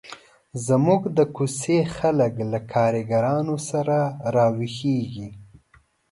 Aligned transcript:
زموږ 0.67 1.01
د 1.17 1.19
کوڅې 1.35 1.77
خلک 1.97 2.33
له 2.51 2.59
کارګرانو 2.73 3.55
سره 3.69 3.97
را 4.35 4.47
ویښیږي. 4.57 5.27